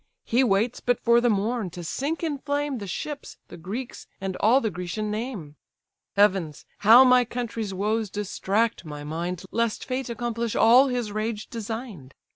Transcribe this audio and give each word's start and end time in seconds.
He 0.23 0.43
waits 0.43 0.79
but 0.79 0.99
for 0.99 1.21
the 1.21 1.29
morn, 1.29 1.69
to 1.69 1.83
sink 1.83 2.23
in 2.23 2.39
flame 2.39 2.79
The 2.79 2.87
ships, 2.87 3.37
the 3.49 3.55
Greeks, 3.57 4.07
and 4.19 4.35
all 4.37 4.59
the 4.59 4.71
Grecian 4.71 5.11
name. 5.11 5.57
Heavens! 6.15 6.65
how 6.79 7.03
my 7.03 7.23
country's 7.23 7.71
woes 7.71 8.09
distract 8.09 8.83
my 8.83 9.03
mind, 9.03 9.43
Lest 9.51 9.85
Fate 9.85 10.09
accomplish 10.09 10.55
all 10.55 10.87
his 10.87 11.11
rage 11.11 11.51
design'd! 11.51 12.15